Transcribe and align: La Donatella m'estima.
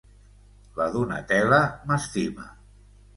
La 0.79 0.87
Donatella 0.95 1.59
m'estima. 1.91 2.47